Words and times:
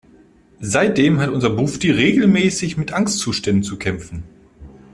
Seitdem 0.61 1.19
hat 1.19 1.29
unser 1.29 1.51
Bufdi 1.51 1.91
regelmäßig 1.91 2.75
mit 2.75 2.91
Angstzuständen 2.91 3.61
zu 3.61 3.77
kämpfen. 3.77 4.23